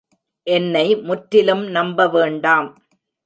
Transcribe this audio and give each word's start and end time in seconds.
என்னை 0.47 0.95
முற்றிலும் 1.01 1.63
நம்பவேண்டாம்! 1.75 2.69